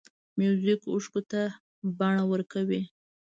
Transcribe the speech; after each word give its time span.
موزیک 0.37 0.81
اوښکو 0.91 1.21
ته 1.31 1.41
بڼه 1.97 2.23
ورکوي. 2.31 2.81